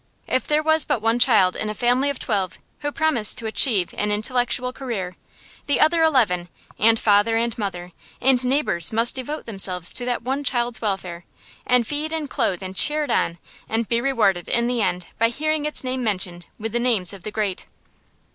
[0.25, 3.93] If there was but one child in a family of twelve who promised to achieve
[3.95, 5.15] an intellectual career,
[5.67, 10.43] the other eleven, and father, and mother, and neighbors must devote themselves to that one
[10.43, 11.25] child's welfare,
[11.67, 13.37] and feed and clothe and cheer it on,
[13.69, 17.21] and be rewarded in the end by hearing its name mentioned with the names of
[17.21, 17.67] the great.